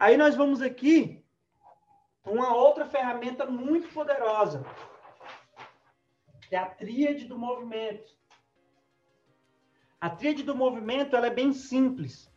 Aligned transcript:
Aí 0.00 0.16
nós 0.16 0.34
vamos 0.34 0.62
aqui 0.62 1.22
uma 2.24 2.54
outra 2.54 2.86
ferramenta 2.86 3.44
muito 3.44 3.86
poderosa, 3.92 4.64
que 6.48 6.56
é 6.56 6.58
a 6.58 6.64
tríade 6.64 7.26
do 7.26 7.38
movimento. 7.38 8.10
A 10.00 10.08
tríade 10.08 10.42
do 10.42 10.54
movimento 10.56 11.14
ela 11.14 11.26
é 11.26 11.30
bem 11.30 11.52
simples. 11.52 12.32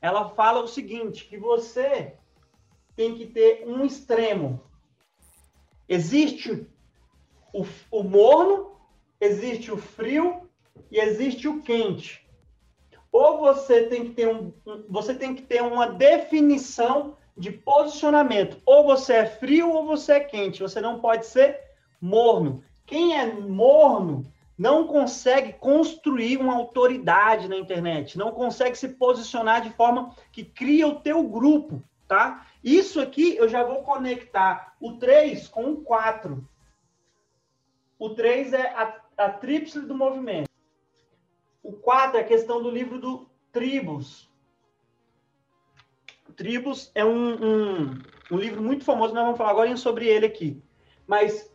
Ela 0.00 0.28
fala 0.28 0.62
o 0.62 0.68
seguinte, 0.68 1.24
que 1.24 1.36
você 1.36 2.16
tem 2.94 3.16
que 3.16 3.26
ter 3.26 3.66
um 3.66 3.84
extremo. 3.84 4.62
Existe 5.88 6.64
o, 7.52 7.64
o 7.90 8.04
morno, 8.04 8.80
existe 9.20 9.72
o 9.72 9.76
frio 9.76 10.48
e 10.92 11.00
existe 11.00 11.48
o 11.48 11.60
quente. 11.60 12.24
Ou 13.12 13.38
você 13.38 13.84
tem 13.84 14.04
que 14.04 14.10
ter 14.10 14.28
um, 14.28 14.52
você 14.88 15.14
tem 15.14 15.34
que 15.34 15.42
ter 15.42 15.62
uma 15.62 15.86
definição 15.88 17.16
de 17.36 17.50
posicionamento. 17.50 18.58
Ou 18.64 18.84
você 18.84 19.14
é 19.14 19.26
frio 19.26 19.70
ou 19.70 19.86
você 19.86 20.12
é 20.12 20.20
quente. 20.20 20.62
Você 20.62 20.80
não 20.80 21.00
pode 21.00 21.26
ser 21.26 21.58
morno. 22.00 22.62
Quem 22.86 23.18
é 23.18 23.32
morno 23.32 24.24
não 24.60 24.86
consegue 24.86 25.54
construir 25.54 26.36
uma 26.36 26.54
autoridade 26.54 27.48
na 27.48 27.56
internet, 27.56 28.18
não 28.18 28.30
consegue 28.30 28.76
se 28.76 28.90
posicionar 28.90 29.62
de 29.62 29.70
forma 29.70 30.14
que 30.30 30.44
cria 30.44 30.86
o 30.86 31.00
teu 31.00 31.22
grupo, 31.22 31.82
tá? 32.06 32.46
Isso 32.62 33.00
aqui 33.00 33.34
eu 33.36 33.48
já 33.48 33.64
vou 33.64 33.82
conectar 33.82 34.74
o 34.78 34.98
3 34.98 35.48
com 35.48 35.70
o 35.70 35.76
4. 35.80 36.46
O 37.98 38.10
3 38.10 38.52
é 38.52 38.68
a, 38.68 39.00
a 39.16 39.30
tríplice 39.30 39.80
do 39.80 39.94
movimento. 39.94 40.49
O 41.70 41.74
4 41.74 42.18
é 42.18 42.22
a 42.22 42.26
questão 42.26 42.60
do 42.60 42.68
livro 42.68 42.98
do 42.98 43.30
Tribos. 43.52 44.28
Tribos 46.34 46.90
é 46.96 47.04
um, 47.04 47.34
um, 47.34 47.98
um 48.32 48.36
livro 48.36 48.60
muito 48.60 48.84
famoso, 48.84 49.14
nós 49.14 49.22
vamos 49.22 49.38
falar 49.38 49.50
agora 49.50 49.76
sobre 49.76 50.08
ele 50.08 50.26
aqui. 50.26 50.60
Mas 51.06 51.48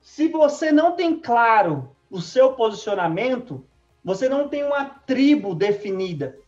se 0.00 0.26
você 0.28 0.72
não 0.72 0.92
tem 0.92 1.20
claro 1.20 1.94
o 2.10 2.18
seu 2.18 2.54
posicionamento, 2.54 3.62
você 4.02 4.26
não 4.26 4.48
tem 4.48 4.64
uma 4.64 4.86
tribo 4.86 5.54
definida. 5.54 6.38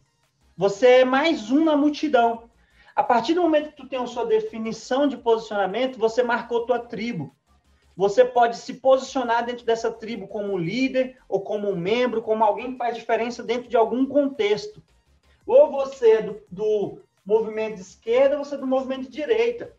Você 0.57 0.87
é 0.87 1.05
mais 1.05 1.51
um 1.51 1.63
na 1.63 1.77
multidão. 1.77 2.49
A 2.97 3.03
partir 3.03 3.35
do 3.35 3.43
momento 3.43 3.69
que 3.69 3.77
tu 3.77 3.87
tem 3.87 3.99
a 3.99 4.07
sua 4.07 4.25
definição 4.25 5.07
de 5.07 5.19
posicionamento, 5.19 5.99
você 5.99 6.23
marcou 6.23 6.65
tua 6.65 6.79
tribo. 6.79 7.37
Você 7.97 8.25
pode 8.25 8.57
se 8.57 8.75
posicionar 8.75 9.45
dentro 9.45 9.65
dessa 9.65 9.91
tribo 9.91 10.27
como 10.27 10.57
líder 10.57 11.19
ou 11.29 11.41
como 11.41 11.69
um 11.69 11.77
membro, 11.77 12.23
como 12.23 12.45
alguém 12.45 12.73
que 12.73 12.79
faz 12.79 12.97
diferença 12.97 13.43
dentro 13.43 13.69
de 13.69 13.77
algum 13.77 14.07
contexto. 14.07 14.83
Ou 15.47 15.71
você 15.71 16.13
é 16.13 16.23
do, 16.23 16.41
do 16.51 17.03
movimento 17.25 17.75
de 17.75 17.83
esquerda 17.83 18.39
ou 18.39 18.45
você 18.45 18.55
é 18.55 18.59
do 18.59 18.67
movimento 18.67 19.03
de 19.03 19.11
direita. 19.11 19.75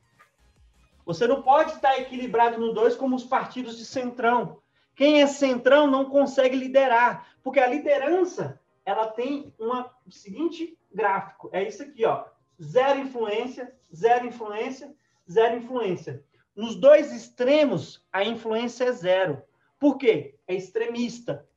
Você 1.05 1.25
não 1.25 1.41
pode 1.41 1.71
estar 1.73 1.97
equilibrado 1.99 2.59
no 2.59 2.73
dois 2.73 2.95
como 2.95 3.15
os 3.15 3.23
partidos 3.23 3.77
de 3.77 3.85
centrão. 3.85 4.59
Quem 4.95 5.21
é 5.21 5.27
centrão 5.27 5.87
não 5.87 6.05
consegue 6.05 6.55
liderar, 6.55 7.27
porque 7.43 7.59
a 7.59 7.67
liderança 7.67 8.59
ela 8.85 9.07
tem 9.07 9.53
uma, 9.57 9.91
o 10.05 10.11
seguinte 10.11 10.77
gráfico, 10.93 11.49
é 11.53 11.63
isso 11.67 11.81
aqui, 11.83 12.05
ó, 12.05 12.25
zero 12.61 12.99
influência, 12.99 13.73
zero 13.95 14.25
influência, 14.25 14.93
zero 15.29 15.57
influência. 15.57 16.23
Nos 16.55 16.75
dois 16.75 17.13
extremos, 17.13 18.05
a 18.11 18.23
influência 18.23 18.85
é 18.85 18.91
zero. 18.91 19.41
Por 19.80 19.97
quê? 19.97 20.35
É 20.47 20.53
extremista, 20.53 21.47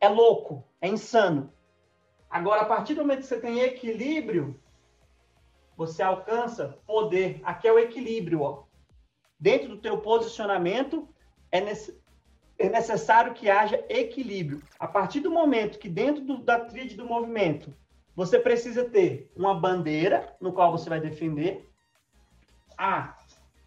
é 0.00 0.08
louco, 0.08 0.66
é 0.80 0.88
insano. 0.88 1.52
Agora, 2.28 2.62
a 2.62 2.64
partir 2.64 2.94
do 2.94 3.02
momento 3.02 3.20
que 3.20 3.26
você 3.26 3.40
tem 3.40 3.60
equilíbrio, 3.60 4.58
você 5.76 6.02
alcança 6.02 6.78
poder. 6.86 7.40
Aqui 7.42 7.66
é 7.66 7.72
o 7.72 7.78
equilíbrio, 7.78 8.42
ó. 8.42 8.64
Dentro 9.38 9.68
do 9.68 9.78
teu 9.78 9.98
posicionamento, 9.98 11.08
é, 11.50 11.60
nesse, 11.60 11.98
é 12.58 12.68
necessário 12.68 13.34
que 13.34 13.48
haja 13.48 13.84
equilíbrio. 13.88 14.62
A 14.78 14.86
partir 14.86 15.20
do 15.20 15.30
momento 15.30 15.78
que 15.78 15.88
dentro 15.88 16.22
do, 16.22 16.38
da 16.38 16.60
tríade 16.60 16.96
do 16.96 17.06
movimento, 17.06 17.74
você 18.14 18.38
precisa 18.38 18.84
ter 18.84 19.32
uma 19.34 19.54
bandeira 19.54 20.36
no 20.40 20.52
qual 20.52 20.70
você 20.70 20.88
vai 20.88 21.00
defender. 21.00 21.68
A, 22.76 23.16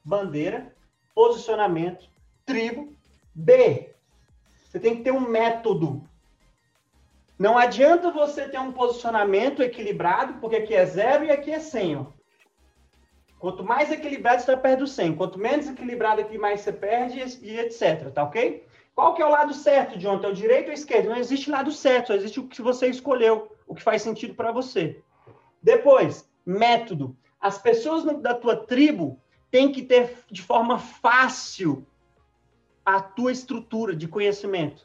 bandeira, 0.03 0.73
posicionamento, 1.13 2.09
tribo. 2.45 2.93
B, 3.35 3.93
você 4.65 4.79
tem 4.79 4.97
que 4.97 5.03
ter 5.03 5.11
um 5.11 5.19
método. 5.19 6.03
Não 7.37 7.57
adianta 7.57 8.11
você 8.11 8.47
ter 8.47 8.59
um 8.59 8.71
posicionamento 8.71 9.61
equilibrado, 9.61 10.35
porque 10.39 10.57
aqui 10.57 10.75
é 10.75 10.85
zero 10.85 11.25
e 11.25 11.31
aqui 11.31 11.51
é 11.51 11.59
100. 11.59 11.97
Ó. 11.97 12.05
Quanto 13.39 13.63
mais 13.63 13.91
equilibrado, 13.91 14.41
você 14.41 14.51
está 14.51 14.61
perto 14.61 14.79
do 14.79 14.87
100. 14.87 15.15
Quanto 15.15 15.39
menos 15.39 15.67
equilibrado 15.67 16.21
aqui, 16.21 16.37
mais 16.37 16.61
você 16.61 16.71
perde 16.71 17.19
e 17.41 17.59
etc. 17.59 18.11
Tá 18.11 18.23
ok? 18.23 18.65
Qual 18.95 19.13
que 19.15 19.21
é 19.21 19.25
o 19.25 19.31
lado 19.31 19.53
certo, 19.53 19.97
John? 19.97 20.21
É 20.23 20.27
o 20.27 20.33
direito 20.33 20.67
ou 20.67 20.71
a 20.71 20.75
esquerda? 20.75 21.09
Não 21.09 21.17
existe 21.17 21.49
lado 21.49 21.71
certo, 21.71 22.07
só 22.07 22.13
existe 22.13 22.39
o 22.39 22.47
que 22.47 22.61
você 22.61 22.87
escolheu, 22.87 23.51
o 23.67 23.73
que 23.75 23.81
faz 23.81 24.01
sentido 24.01 24.35
para 24.35 24.51
você. 24.51 25.01
Depois, 25.61 26.29
método. 26.45 27.17
As 27.41 27.57
pessoas 27.57 28.05
da 28.21 28.33
tua 28.33 28.55
tribo 28.55 29.19
têm 29.53 29.71
que 29.71 29.83
ter 29.83 30.17
de 30.31 30.41
forma 30.41 30.79
fácil 30.79 31.85
a 32.83 32.99
tua 32.99 33.31
estrutura 33.31 33.95
de 33.95 34.07
conhecimento. 34.07 34.83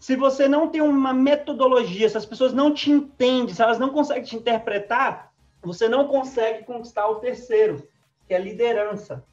Se 0.00 0.16
você 0.16 0.48
não 0.48 0.68
tem 0.68 0.80
uma 0.80 1.12
metodologia, 1.12 2.08
se 2.08 2.16
as 2.16 2.26
pessoas 2.26 2.52
não 2.52 2.74
te 2.74 2.90
entendem, 2.90 3.54
se 3.54 3.62
elas 3.62 3.78
não 3.78 3.90
conseguem 3.90 4.24
te 4.24 4.34
interpretar, 4.34 5.32
você 5.62 5.88
não 5.88 6.08
consegue 6.08 6.64
conquistar 6.64 7.06
o 7.06 7.20
terceiro, 7.20 7.88
que 8.26 8.34
é 8.34 8.38
liderança. 8.40 9.24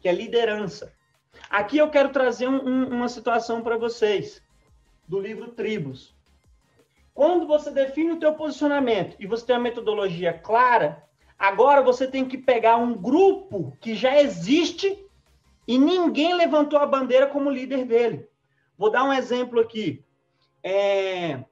Que 0.00 0.08
é 0.08 0.12
liderança. 0.12 0.92
Aqui 1.48 1.78
eu 1.78 1.90
quero 1.90 2.08
trazer 2.08 2.48
um, 2.48 2.66
um, 2.66 2.88
uma 2.88 3.08
situação 3.08 3.62
para 3.62 3.76
vocês, 3.76 4.42
do 5.06 5.20
livro 5.20 5.52
Tribos. 5.52 6.16
Quando 7.14 7.46
você 7.46 7.70
define 7.70 8.10
o 8.10 8.18
teu 8.18 8.34
posicionamento 8.34 9.14
e 9.20 9.26
você 9.26 9.46
tem 9.46 9.54
uma 9.54 9.62
metodologia 9.62 10.32
clara, 10.32 11.07
agora 11.38 11.82
você 11.82 12.06
tem 12.06 12.26
que 12.26 12.36
pegar 12.36 12.76
um 12.76 12.94
grupo 12.94 13.76
que 13.80 13.94
já 13.94 14.20
existe 14.20 15.06
e 15.66 15.78
ninguém 15.78 16.34
levantou 16.34 16.78
a 16.78 16.86
bandeira 16.86 17.26
como 17.26 17.50
líder 17.50 17.84
dele. 17.84 18.28
Vou 18.76 18.90
dar 18.90 19.04
um 19.04 19.12
exemplo 19.12 19.60
aqui. 19.60 20.04
É... 20.62 21.44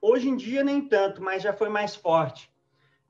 Hoje 0.00 0.28
em 0.28 0.36
dia 0.36 0.62
nem 0.62 0.80
tanto, 0.80 1.22
mas 1.22 1.42
já 1.42 1.52
foi 1.52 1.68
mais 1.68 1.96
forte. 1.96 2.50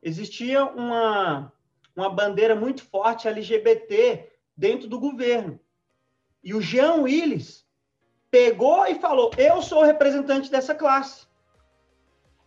Existia 0.02 0.64
uma, 0.64 1.52
uma 1.94 2.08
bandeira 2.08 2.54
muito 2.54 2.82
forte 2.84 3.28
LGBT 3.28 4.32
dentro 4.56 4.88
do 4.88 4.98
governo. 4.98 5.60
E 6.42 6.54
o 6.54 6.62
Jean 6.62 7.02
Willis 7.02 7.66
pegou 8.30 8.86
e 8.86 8.94
falou: 8.94 9.30
Eu 9.36 9.60
sou 9.60 9.82
o 9.82 9.84
representante 9.84 10.50
dessa 10.50 10.74
classe. 10.74 11.27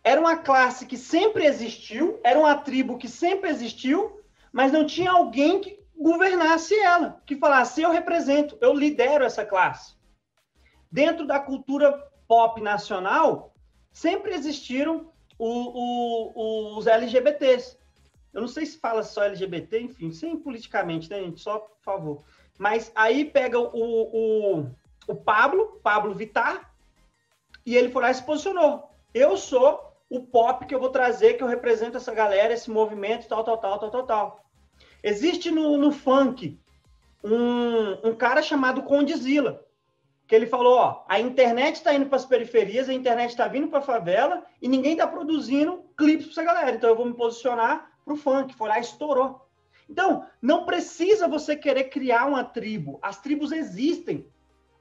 Era 0.04 0.20
uma 0.20 0.36
classe 0.36 0.86
que 0.86 0.96
sempre 0.96 1.44
existiu, 1.46 2.20
era 2.24 2.38
uma 2.38 2.56
tribo 2.56 2.98
que 2.98 3.08
sempre 3.08 3.50
existiu, 3.50 4.20
mas 4.52 4.72
não 4.72 4.84
tinha 4.84 5.12
alguém 5.12 5.60
que 5.60 5.80
governasse 5.96 6.74
ela, 6.78 7.22
que 7.24 7.36
falasse: 7.36 7.82
Eu 7.82 7.90
represento, 7.90 8.58
eu 8.60 8.74
lidero 8.74 9.24
essa 9.24 9.46
classe. 9.46 9.94
Dentro 10.90 11.26
da 11.26 11.38
cultura 11.38 11.92
pop 12.26 12.60
nacional, 12.60 13.54
sempre 13.92 14.34
existiram 14.34 15.12
o, 15.38 15.48
o, 16.34 16.78
os 16.78 16.86
LGBTs. 16.86 17.78
Eu 18.32 18.40
não 18.40 18.48
sei 18.48 18.66
se 18.66 18.78
fala 18.78 19.02
só 19.02 19.24
LGBT, 19.24 19.80
enfim, 19.80 20.10
sem 20.10 20.36
politicamente, 20.36 21.08
né, 21.08 21.20
gente? 21.20 21.40
Só 21.40 21.58
por 21.58 21.82
favor. 21.82 22.24
Mas 22.58 22.90
aí 22.94 23.24
pega 23.24 23.58
o, 23.58 23.70
o, 23.72 24.70
o 25.06 25.14
Pablo, 25.14 25.80
Pablo 25.82 26.14
Vittar, 26.14 26.72
e 27.64 27.76
ele 27.76 27.90
foi 27.90 28.02
lá 28.02 28.10
e 28.10 28.14
se 28.14 28.22
posicionou. 28.22 28.90
Eu 29.14 29.36
sou 29.36 29.91
o 30.12 30.20
pop 30.20 30.66
que 30.66 30.74
eu 30.74 30.78
vou 30.78 30.90
trazer, 30.90 31.34
que 31.34 31.42
eu 31.42 31.46
represento 31.46 31.96
essa 31.96 32.12
galera, 32.12 32.52
esse 32.52 32.70
movimento, 32.70 33.26
tal, 33.26 33.42
tal, 33.42 33.56
tal, 33.56 33.78
tal, 33.78 33.90
tal, 33.90 34.02
tal. 34.04 34.44
Existe 35.02 35.50
no, 35.50 35.78
no 35.78 35.90
funk 35.90 36.60
um, 37.24 38.10
um 38.10 38.14
cara 38.14 38.42
chamado 38.42 38.82
Condizila, 38.82 39.64
que 40.26 40.34
ele 40.34 40.46
falou, 40.46 40.76
ó, 40.76 41.04
a 41.08 41.18
internet 41.18 41.76
está 41.76 41.94
indo 41.94 42.06
para 42.06 42.16
as 42.16 42.26
periferias, 42.26 42.90
a 42.90 42.92
internet 42.92 43.30
está 43.30 43.48
vindo 43.48 43.68
para 43.68 43.78
a 43.78 43.82
favela 43.82 44.44
e 44.60 44.68
ninguém 44.68 44.92
está 44.92 45.06
produzindo 45.06 45.82
clipes 45.96 46.26
para 46.26 46.42
essa 46.42 46.54
galera. 46.54 46.76
Então 46.76 46.90
eu 46.90 46.96
vou 46.96 47.06
me 47.06 47.14
posicionar 47.14 47.90
para 48.04 48.12
o 48.12 48.16
funk, 48.16 48.54
foi 48.54 48.68
lá 48.68 48.78
estourou. 48.78 49.46
Então, 49.88 50.26
não 50.42 50.66
precisa 50.66 51.26
você 51.26 51.56
querer 51.56 51.84
criar 51.84 52.26
uma 52.26 52.44
tribo. 52.44 52.98
As 53.00 53.20
tribos 53.20 53.50
existem. 53.50 54.26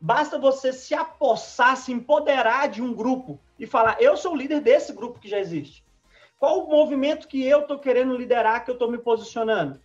Basta 0.03 0.39
você 0.39 0.73
se 0.73 0.95
apossar, 0.95 1.77
se 1.77 1.91
empoderar 1.91 2.67
de 2.67 2.81
um 2.81 2.91
grupo 2.91 3.39
e 3.59 3.67
falar: 3.67 4.01
eu 4.01 4.17
sou 4.17 4.33
o 4.33 4.35
líder 4.35 4.59
desse 4.59 4.91
grupo 4.91 5.19
que 5.19 5.29
já 5.29 5.37
existe. 5.37 5.85
Qual 6.39 6.65
o 6.65 6.71
movimento 6.71 7.27
que 7.27 7.45
eu 7.45 7.61
estou 7.61 7.77
querendo 7.77 8.17
liderar, 8.17 8.65
que 8.65 8.71
eu 8.71 8.73
estou 8.73 8.89
me 8.89 8.97
posicionando? 8.97 9.79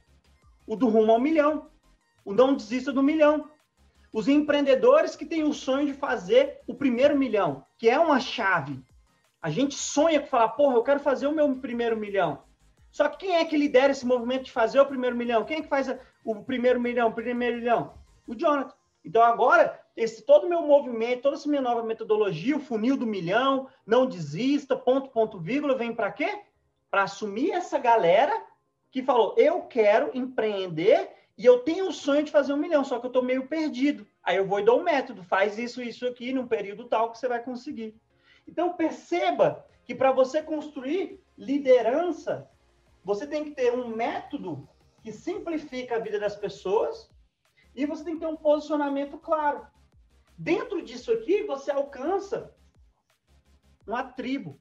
O 0.66 0.74
do 0.74 0.88
rumo 0.88 1.12
ao 1.12 1.20
milhão. 1.20 1.68
O 2.24 2.32
não 2.32 2.54
desista 2.54 2.90
do 2.90 3.02
milhão. 3.02 3.50
Os 4.10 4.26
empreendedores 4.26 5.14
que 5.14 5.26
têm 5.26 5.44
o 5.44 5.52
sonho 5.52 5.86
de 5.86 5.92
fazer 5.92 6.62
o 6.66 6.74
primeiro 6.74 7.14
milhão, 7.14 7.66
que 7.76 7.90
é 7.90 8.00
uma 8.00 8.18
chave. 8.18 8.82
A 9.42 9.50
gente 9.50 9.74
sonha 9.74 10.18
com 10.18 10.28
falar, 10.28 10.48
porra, 10.48 10.76
eu 10.76 10.82
quero 10.82 10.98
fazer 10.98 11.26
o 11.26 11.32
meu 11.32 11.54
primeiro 11.56 11.94
milhão. 11.94 12.42
Só 12.90 13.06
que 13.10 13.18
quem 13.18 13.36
é 13.36 13.44
que 13.44 13.58
lidera 13.58 13.92
esse 13.92 14.06
movimento 14.06 14.44
de 14.44 14.50
fazer 14.52 14.80
o 14.80 14.86
primeiro 14.86 15.14
milhão? 15.14 15.44
Quem 15.44 15.58
é 15.58 15.62
que 15.62 15.68
faz 15.68 15.94
o 16.24 16.36
primeiro 16.36 16.80
milhão, 16.80 17.10
o 17.10 17.12
primeiro 17.12 17.58
milhão? 17.58 17.92
O 18.26 18.34
Jonathan. 18.34 18.74
Então 19.06 19.22
agora, 19.22 19.80
esse 19.96 20.22
todo 20.22 20.46
o 20.46 20.48
meu 20.48 20.62
movimento, 20.62 21.22
toda 21.22 21.36
essa 21.36 21.48
minha 21.48 21.62
nova 21.62 21.84
metodologia, 21.84 22.56
o 22.56 22.60
funil 22.60 22.96
do 22.96 23.06
milhão, 23.06 23.68
não 23.86 24.04
desista, 24.04 24.76
ponto, 24.76 25.10
ponto, 25.10 25.38
vírgula, 25.38 25.76
vem 25.76 25.94
para 25.94 26.10
quê? 26.10 26.42
Para 26.90 27.04
assumir 27.04 27.52
essa 27.52 27.78
galera 27.78 28.44
que 28.90 29.04
falou, 29.04 29.32
eu 29.38 29.62
quero 29.62 30.10
empreender 30.12 31.08
e 31.38 31.46
eu 31.46 31.60
tenho 31.60 31.86
o 31.88 31.92
sonho 31.92 32.24
de 32.24 32.32
fazer 32.32 32.52
um 32.52 32.56
milhão, 32.56 32.82
só 32.82 32.98
que 32.98 33.06
eu 33.06 33.10
estou 33.10 33.22
meio 33.22 33.46
perdido. 33.46 34.04
Aí 34.24 34.38
eu 34.38 34.46
vou 34.46 34.58
e 34.58 34.64
dou 34.64 34.80
um 34.80 34.82
método, 34.82 35.22
faz 35.22 35.56
isso, 35.56 35.80
isso 35.80 36.04
aqui, 36.04 36.32
num 36.32 36.48
período 36.48 36.86
tal 36.86 37.12
que 37.12 37.18
você 37.18 37.28
vai 37.28 37.40
conseguir. 37.40 37.94
Então 38.48 38.72
perceba 38.72 39.64
que 39.84 39.94
para 39.94 40.10
você 40.10 40.42
construir 40.42 41.22
liderança, 41.38 42.50
você 43.04 43.24
tem 43.24 43.44
que 43.44 43.52
ter 43.52 43.72
um 43.72 43.86
método 43.86 44.68
que 45.00 45.12
simplifica 45.12 45.94
a 45.94 46.00
vida 46.00 46.18
das 46.18 46.34
pessoas 46.34 47.08
e 47.76 47.84
você 47.84 48.02
tem 48.02 48.14
que 48.14 48.20
ter 48.20 48.26
um 48.26 48.36
posicionamento 48.36 49.18
claro. 49.18 49.66
Dentro 50.36 50.82
disso 50.82 51.12
aqui, 51.12 51.42
você 51.44 51.70
alcança 51.70 52.54
uma 53.86 54.02
tribo. 54.02 54.58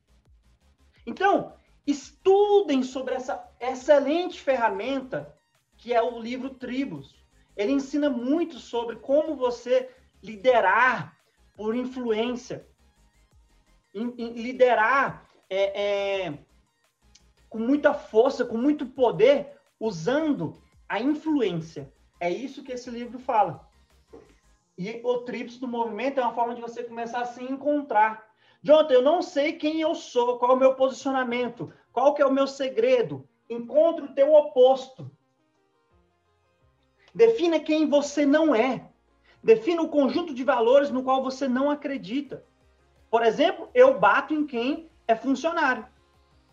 Então, 1.07 1.55
estudem 1.87 2.83
sobre 2.83 3.15
essa 3.15 3.49
excelente 3.59 4.41
ferramenta 4.41 5.33
que 5.77 5.93
é 5.93 6.01
o 6.01 6.19
livro 6.19 6.49
Tribos. 6.51 7.15
Ele 7.55 7.71
ensina 7.71 8.09
muito 8.09 8.59
sobre 8.59 8.97
como 8.97 9.35
você 9.35 9.89
liderar 10.21 11.17
por 11.55 11.75
influência, 11.75 12.67
liderar 13.93 15.29
é, 15.49 16.25
é, 16.25 16.39
com 17.49 17.59
muita 17.59 17.93
força, 17.93 18.43
com 18.43 18.57
muito 18.57 18.85
poder, 18.87 19.57
usando 19.79 20.61
a 20.89 20.99
influência. 20.99 21.93
É 22.25 22.29
isso 22.31 22.63
que 22.63 22.71
esse 22.71 22.89
livro 22.89 23.19
fala. 23.19 23.69
E 24.75 24.99
o 25.03 25.19
TRIPS 25.19 25.59
do 25.59 25.67
movimento 25.67 26.19
é 26.19 26.23
uma 26.23 26.33
forma 26.33 26.55
de 26.55 26.61
você 26.61 26.83
começar 26.83 27.21
a 27.21 27.25
se 27.25 27.43
encontrar. 27.43 28.25
Jonathan, 28.63 28.93
eu 28.95 29.03
não 29.03 29.21
sei 29.21 29.53
quem 29.53 29.79
eu 29.79 29.93
sou, 29.93 30.39
qual 30.39 30.53
é 30.53 30.53
o 30.55 30.57
meu 30.57 30.73
posicionamento, 30.73 31.71
qual 31.93 32.15
que 32.15 32.23
é 32.23 32.25
o 32.25 32.33
meu 32.33 32.47
segredo. 32.47 33.29
Encontre 33.47 34.05
o 34.05 34.13
teu 34.15 34.33
oposto. 34.33 35.11
Defina 37.13 37.59
quem 37.59 37.87
você 37.87 38.25
não 38.25 38.55
é. 38.55 38.89
Defina 39.43 39.83
o 39.83 39.89
conjunto 39.89 40.33
de 40.33 40.43
valores 40.43 40.89
no 40.89 41.03
qual 41.03 41.21
você 41.21 41.47
não 41.47 41.69
acredita. 41.69 42.43
Por 43.07 43.21
exemplo, 43.21 43.69
eu 43.71 43.99
bato 43.99 44.33
em 44.33 44.47
quem 44.47 44.89
é 45.07 45.15
funcionário 45.15 45.85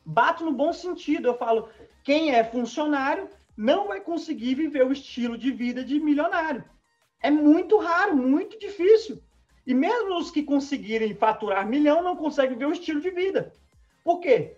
bato 0.05 0.45
no 0.45 0.53
bom 0.53 0.73
sentido. 0.73 1.29
Eu 1.29 1.37
falo, 1.37 1.69
quem 2.05 2.35
é 2.35 2.45
funcionário 2.45 3.29
não 3.63 3.87
vai 3.87 4.01
conseguir 4.01 4.57
viver 4.57 4.85
o 4.85 4.93
estilo 4.93 5.39
de 5.39 5.53
vida 5.53 5.85
de 5.85 6.01
milionário. 6.01 6.65
É 7.23 7.31
muito 7.31 7.79
raro, 7.79 8.17
muito 8.17 8.59
difícil. 8.59 9.23
E 9.65 9.73
mesmo 9.73 10.19
os 10.19 10.33
que 10.33 10.43
conseguirem 10.43 11.15
faturar 11.15 11.65
milhão 11.65 12.03
não 12.03 12.17
conseguem 12.17 12.59
ver 12.59 12.67
o 12.67 12.73
estilo 12.73 13.01
de 13.01 13.11
vida. 13.11 13.53
Por 14.03 14.19
quê? 14.19 14.57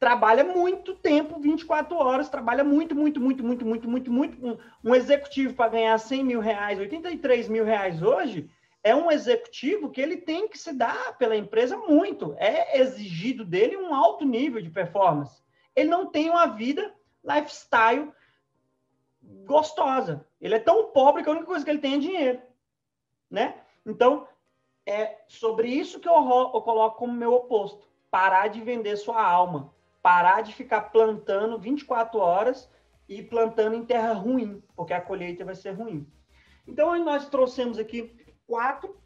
Trabalha 0.00 0.42
muito 0.42 0.96
tempo, 0.96 1.38
24 1.38 1.94
horas, 1.94 2.28
trabalha 2.28 2.64
muito, 2.64 2.92
muito, 2.92 3.20
muito, 3.20 3.44
muito, 3.44 3.64
muito, 3.64 3.88
muito, 3.88 4.12
muito. 4.12 4.44
Um, 4.44 4.58
um 4.82 4.94
executivo 4.96 5.54
para 5.54 5.70
ganhar 5.70 5.96
100 5.96 6.24
mil 6.24 6.40
reais, 6.40 6.80
83 6.80 7.48
mil 7.48 7.64
reais 7.64 8.02
hoje, 8.02 8.50
é 8.82 8.96
um 8.96 9.12
executivo 9.12 9.90
que 9.90 10.00
ele 10.00 10.16
tem 10.16 10.48
que 10.48 10.58
se 10.58 10.72
dar 10.72 11.16
pela 11.18 11.36
empresa 11.36 11.76
muito. 11.76 12.34
É 12.36 12.80
exigido 12.80 13.44
dele 13.44 13.76
um 13.76 13.94
alto 13.94 14.24
nível 14.24 14.60
de 14.60 14.70
performance. 14.70 15.40
Ele 15.76 15.88
não 15.88 16.06
tem 16.06 16.28
uma 16.28 16.46
vida 16.46 16.92
lifestyle 17.22 18.10
gostosa. 19.44 20.26
Ele 20.40 20.54
é 20.54 20.58
tão 20.58 20.90
pobre 20.90 21.22
que 21.22 21.28
a 21.28 21.32
única 21.32 21.46
coisa 21.46 21.64
que 21.64 21.70
ele 21.70 21.80
tem 21.80 21.94
é 21.94 21.98
dinheiro, 21.98 22.42
né? 23.30 23.62
Então, 23.84 24.26
é 24.86 25.22
sobre 25.28 25.68
isso 25.68 26.00
que 26.00 26.08
eu, 26.08 26.14
eu 26.14 26.62
coloco 26.62 26.98
como 26.98 27.12
meu 27.12 27.32
oposto. 27.34 27.88
Parar 28.10 28.48
de 28.48 28.60
vender 28.60 28.96
sua 28.96 29.22
alma. 29.22 29.72
Parar 30.02 30.42
de 30.42 30.52
ficar 30.54 30.90
plantando 30.90 31.58
24 31.58 32.18
horas 32.18 32.70
e 33.08 33.22
plantando 33.22 33.74
em 33.74 33.84
terra 33.84 34.12
ruim, 34.12 34.62
porque 34.74 34.92
a 34.92 35.00
colheita 35.00 35.44
vai 35.44 35.54
ser 35.54 35.72
ruim. 35.72 36.06
Então, 36.66 36.96
nós 37.04 37.28
trouxemos 37.28 37.78
aqui 37.78 38.16
quatro 38.46 38.99